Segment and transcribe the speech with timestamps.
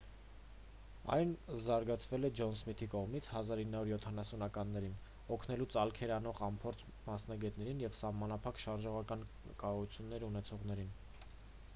[1.15, 1.33] այն
[1.65, 4.95] զարգացվել է ջոն սմիթի կողմից 1970-ականներին
[5.37, 9.23] օգնելու ծալքեր անող անփորձ մասնագետներին և սահմանափակ շարժողական
[9.65, 10.91] կարողություններ ունեցողներին